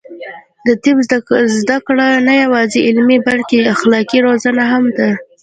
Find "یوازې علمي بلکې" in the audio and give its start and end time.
2.43-3.57